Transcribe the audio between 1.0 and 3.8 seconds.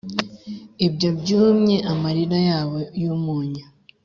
byumye byumye amarira yabo yumunyu.